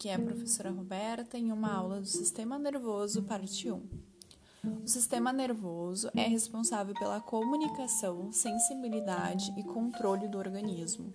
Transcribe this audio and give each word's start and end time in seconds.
Aqui 0.00 0.08
é 0.08 0.14
a 0.14 0.18
professora 0.18 0.70
Roberta 0.70 1.36
em 1.36 1.52
uma 1.52 1.70
aula 1.74 2.00
do 2.00 2.06
Sistema 2.06 2.58
Nervoso, 2.58 3.22
parte 3.22 3.70
1. 3.70 3.82
O 4.82 4.88
sistema 4.88 5.30
nervoso 5.30 6.10
é 6.16 6.26
responsável 6.26 6.94
pela 6.94 7.20
comunicação, 7.20 8.32
sensibilidade 8.32 9.52
e 9.58 9.62
controle 9.62 10.26
do 10.26 10.38
organismo. 10.38 11.12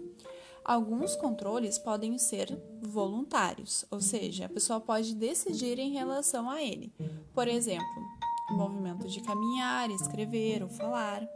Alguns 0.63 1.16
controles 1.16 1.80
podem 1.80 2.20
ser 2.20 2.55
voluntários, 2.80 3.84
ou 3.90 4.00
seja, 4.00 4.45
a 4.45 4.50
pessoa 4.50 4.80
pode 4.80 5.16
decidir 5.16 5.80
em 5.80 5.94
relação 5.94 6.48
a 6.48 6.62
ele. 6.62 6.94
Por 7.34 7.48
exemplo, 7.48 8.04
o 8.52 8.54
movimento 8.54 9.08
de 9.08 9.20
caminhar, 9.20 9.90
escrever 9.90 10.62
ou 10.62 10.70
falar. 10.70 11.27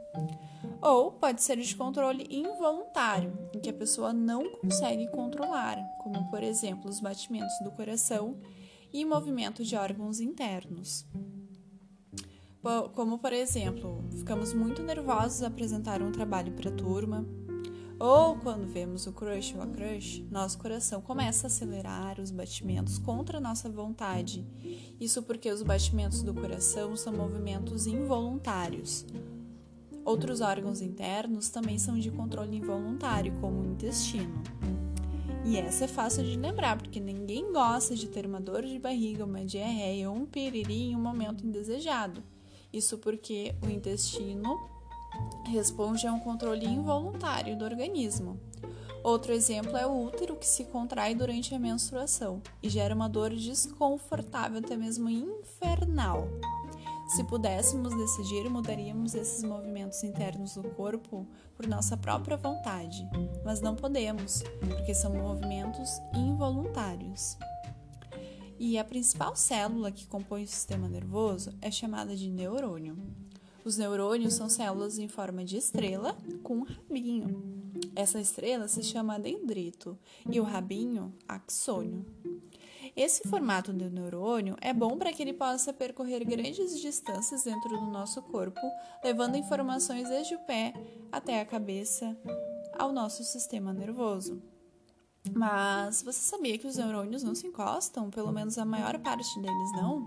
Ou 0.81 1.11
pode 1.11 1.41
ser 1.41 1.57
de 1.57 1.75
controle 1.75 2.25
involuntário, 2.29 3.37
em 3.53 3.59
que 3.59 3.69
a 3.69 3.73
pessoa 3.73 4.13
não 4.13 4.49
consegue 4.59 5.07
controlar, 5.11 5.77
como 6.01 6.29
por 6.29 6.41
exemplo 6.41 6.89
os 6.89 6.99
batimentos 6.99 7.53
do 7.63 7.71
coração 7.71 8.37
e 8.91 9.03
movimento 9.05 9.63
de 9.63 9.75
órgãos 9.75 10.19
internos. 10.19 11.05
Como 12.93 13.19
por 13.19 13.33
exemplo, 13.33 14.03
ficamos 14.11 14.53
muito 14.53 14.83
nervosos 14.83 15.43
a 15.43 15.47
apresentar 15.47 16.01
um 16.01 16.11
trabalho 16.11 16.53
para 16.53 16.69
a 16.69 16.73
turma, 16.73 17.25
ou 17.99 18.37
quando 18.37 18.65
vemos 18.65 19.05
o 19.07 19.11
crush 19.11 19.53
ou 19.55 19.61
a 19.61 19.67
crush, 19.67 20.25
nosso 20.31 20.57
coração 20.57 21.01
começa 21.01 21.47
a 21.47 21.49
acelerar 21.49 22.17
os 22.17 22.31
batimentos 22.31 22.97
contra 22.97 23.39
a 23.39 23.41
nossa 23.41 23.69
vontade. 23.69 24.47
Isso 24.97 25.21
porque 25.23 25.51
os 25.51 25.61
batimentos 25.61 26.21
do 26.21 26.33
coração 26.33 26.95
são 26.95 27.11
movimentos 27.11 27.85
involuntários. 27.87 29.05
Outros 30.09 30.41
órgãos 30.41 30.81
internos 30.81 31.49
também 31.49 31.77
são 31.77 31.95
de 31.99 32.09
controle 32.09 32.57
involuntário, 32.57 33.31
como 33.39 33.61
o 33.61 33.65
intestino. 33.73 34.41
E 35.45 35.55
essa 35.55 35.85
é 35.85 35.87
fácil 35.87 36.23
de 36.23 36.35
lembrar, 36.35 36.79
porque 36.79 36.99
ninguém 36.99 37.53
gosta 37.53 37.95
de 37.95 38.07
ter 38.07 38.25
uma 38.25 38.41
dor 38.41 38.63
de 38.63 38.79
barriga, 38.79 39.23
uma 39.23 39.45
diarreia 39.45 40.09
ou 40.09 40.15
um 40.15 40.25
piriri 40.25 40.89
em 40.89 40.95
um 40.95 40.99
momento 40.99 41.45
indesejado. 41.45 42.23
Isso 42.73 42.97
porque 42.97 43.53
o 43.63 43.69
intestino 43.69 44.59
responde 45.45 46.07
a 46.07 46.11
um 46.11 46.19
controle 46.19 46.65
involuntário 46.65 47.55
do 47.55 47.63
organismo. 47.63 48.39
Outro 49.03 49.31
exemplo 49.31 49.77
é 49.77 49.85
o 49.85 50.05
útero 50.05 50.35
que 50.35 50.47
se 50.47 50.63
contrai 50.63 51.13
durante 51.13 51.53
a 51.53 51.59
menstruação 51.59 52.41
e 52.63 52.67
gera 52.67 52.95
uma 52.95 53.07
dor 53.07 53.29
desconfortável, 53.29 54.57
até 54.57 54.75
mesmo 54.75 55.07
infernal. 55.07 56.27
Se 57.09 57.23
pudéssemos 57.23 57.97
decidir, 57.97 58.47
mudaríamos 58.51 59.15
esses 59.15 59.43
movimentos 59.43 60.03
internos 60.03 60.53
do 60.53 60.63
corpo 60.63 61.27
por 61.55 61.65
nossa 61.65 61.97
própria 61.97 62.37
vontade, 62.37 63.09
mas 63.43 63.61
não 63.61 63.75
podemos, 63.75 64.43
porque 64.59 64.93
são 64.93 65.15
movimentos 65.15 65.99
involuntários. 66.13 67.35
E 68.59 68.77
a 68.77 68.83
principal 68.83 69.35
célula 69.35 69.91
que 69.91 70.05
compõe 70.05 70.43
o 70.43 70.47
sistema 70.47 70.87
nervoso 70.87 71.51
é 71.61 71.71
chamada 71.71 72.15
de 72.15 72.29
neurônio. 72.29 72.95
Os 73.65 73.75
neurônios 73.75 74.35
são 74.35 74.47
células 74.47 74.99
em 74.99 75.07
forma 75.07 75.43
de 75.43 75.57
estrela 75.57 76.15
com 76.43 76.57
um 76.57 76.63
rabinho. 76.63 77.71
Essa 77.95 78.19
estrela 78.19 78.67
se 78.67 78.83
chama 78.83 79.19
dendrito 79.19 79.97
e 80.29 80.39
o 80.39 80.43
rabinho 80.43 81.11
axônio. 81.27 82.05
Esse 82.99 83.25
formato 83.29 83.71
do 83.71 83.89
neurônio 83.89 84.57
é 84.59 84.73
bom 84.73 84.97
para 84.97 85.13
que 85.13 85.23
ele 85.23 85.31
possa 85.31 85.71
percorrer 85.71 86.25
grandes 86.25 86.81
distâncias 86.81 87.45
dentro 87.45 87.69
do 87.69 87.85
nosso 87.85 88.21
corpo, 88.23 88.59
levando 89.01 89.37
informações 89.37 90.09
desde 90.09 90.35
o 90.35 90.39
pé 90.39 90.73
até 91.09 91.39
a 91.39 91.45
cabeça 91.45 92.13
ao 92.77 92.91
nosso 92.91 93.23
sistema 93.23 93.71
nervoso. 93.71 94.43
Mas 95.33 96.03
você 96.03 96.19
sabia 96.19 96.57
que 96.57 96.67
os 96.67 96.75
neurônios 96.75 97.23
não 97.23 97.33
se 97.33 97.47
encostam? 97.47 98.09
Pelo 98.09 98.33
menos 98.33 98.57
a 98.57 98.65
maior 98.65 98.99
parte 98.99 99.33
deles 99.39 99.71
não? 99.77 100.05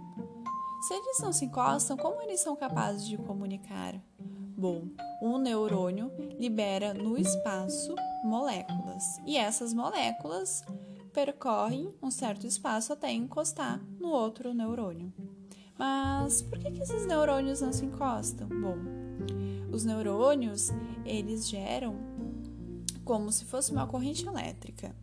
Se 0.87 0.93
eles 0.93 1.19
não 1.21 1.33
se 1.33 1.47
encostam, 1.47 1.97
como 1.97 2.21
eles 2.21 2.41
são 2.41 2.55
capazes 2.55 3.09
de 3.09 3.17
comunicar? 3.17 3.95
Bom, 4.19 4.87
um 5.23 5.39
neurônio 5.39 6.13
libera 6.39 6.93
no 6.93 7.17
espaço 7.17 7.95
moléculas 8.23 9.03
e 9.25 9.39
essas 9.39 9.73
moléculas 9.73 10.63
percorrem 11.13 11.95
um 12.03 12.11
certo 12.11 12.47
espaço 12.47 12.93
até 12.93 13.13
encostar 13.13 13.81
no 14.01 14.09
outro 14.09 14.55
neurônio. 14.55 15.13
Mas 15.79 16.43
por 16.43 16.59
que, 16.59 16.71
que 16.71 16.83
esses 16.83 17.07
neurônios 17.07 17.61
não 17.61 17.73
se 17.73 17.85
encostam? 17.85 18.49
Bom, 18.49 18.77
os 19.73 19.85
neurônios 19.85 20.71
eles 21.05 21.49
geram 21.49 21.97
como 23.05 23.33
se 23.33 23.45
fosse 23.45 23.73
uma 23.73 23.87
corrente 23.87 24.27
elétrica. 24.27 24.95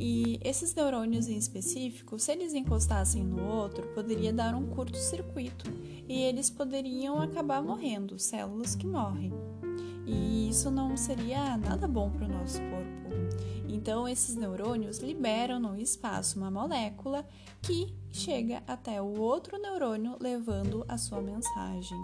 E 0.00 0.38
esses 0.42 0.74
neurônios 0.74 1.28
em 1.28 1.36
específico, 1.36 2.18
se 2.18 2.32
eles 2.32 2.54
encostassem 2.54 3.24
no 3.24 3.44
outro, 3.44 3.86
poderia 3.94 4.32
dar 4.32 4.54
um 4.54 4.66
curto-circuito 4.66 5.70
e 6.08 6.22
eles 6.22 6.48
poderiam 6.48 7.20
acabar 7.20 7.62
morrendo, 7.62 8.18
células 8.18 8.74
que 8.74 8.86
morrem. 8.86 9.32
E 10.06 10.48
isso 10.48 10.70
não 10.70 10.96
seria 10.96 11.56
nada 11.56 11.88
bom 11.88 12.10
para 12.10 12.26
o 12.26 12.28
nosso 12.28 12.58
corpo. 12.58 12.97
Então, 13.78 14.08
esses 14.08 14.34
neurônios 14.34 14.98
liberam 14.98 15.60
no 15.60 15.78
espaço 15.78 16.36
uma 16.36 16.50
molécula 16.50 17.24
que 17.62 17.94
chega 18.10 18.60
até 18.66 19.00
o 19.00 19.20
outro 19.20 19.56
neurônio 19.56 20.16
levando 20.18 20.84
a 20.88 20.98
sua 20.98 21.20
mensagem. 21.20 21.96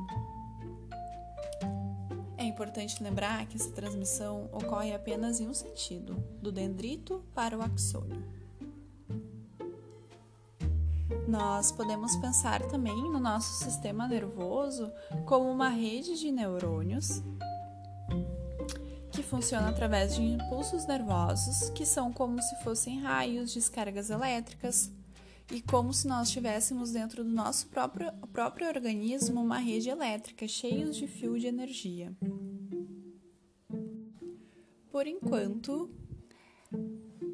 É 2.38 2.44
importante 2.44 3.02
lembrar 3.02 3.44
que 3.46 3.56
essa 3.56 3.72
transmissão 3.72 4.48
ocorre 4.52 4.94
apenas 4.94 5.40
em 5.40 5.48
um 5.48 5.52
sentido, 5.52 6.14
do 6.40 6.52
dendrito 6.52 7.24
para 7.34 7.58
o 7.58 7.62
axônio. 7.62 8.22
Nós 11.26 11.72
podemos 11.72 12.14
pensar 12.16 12.62
também 12.68 13.10
no 13.10 13.18
nosso 13.18 13.64
sistema 13.64 14.06
nervoso 14.06 14.92
como 15.26 15.50
uma 15.50 15.70
rede 15.70 16.20
de 16.20 16.30
neurônios 16.30 17.20
funciona 19.34 19.68
através 19.68 20.14
de 20.14 20.22
impulsos 20.22 20.86
nervosos, 20.86 21.68
que 21.70 21.84
são 21.84 22.12
como 22.12 22.40
se 22.40 22.54
fossem 22.62 23.00
raios, 23.00 23.52
descargas 23.52 24.08
elétricas, 24.08 24.92
e 25.50 25.60
como 25.60 25.92
se 25.92 26.06
nós 26.06 26.30
tivéssemos 26.30 26.92
dentro 26.92 27.24
do 27.24 27.30
nosso 27.30 27.66
próprio, 27.66 28.12
próprio 28.32 28.68
organismo 28.68 29.42
uma 29.42 29.58
rede 29.58 29.90
elétrica 29.90 30.46
cheia 30.46 30.86
de 30.86 31.08
fio 31.08 31.36
de 31.36 31.48
energia. 31.48 32.16
Por 34.92 35.04
enquanto, 35.08 35.90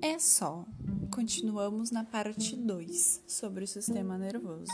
é 0.01 0.19
só. 0.19 0.65
Continuamos 1.15 1.91
na 1.91 2.03
parte 2.03 2.57
2 2.57 3.25
sobre 3.27 3.65
o 3.65 3.69
sistema 3.69 4.17
nervoso. 4.17 4.73